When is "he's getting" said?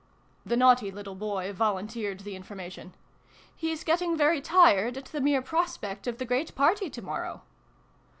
3.55-4.17